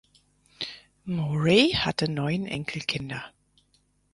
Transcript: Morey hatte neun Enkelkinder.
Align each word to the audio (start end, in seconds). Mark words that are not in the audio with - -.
Morey 1.05 1.73
hatte 1.75 2.09
neun 2.11 2.47
Enkelkinder. 2.47 3.23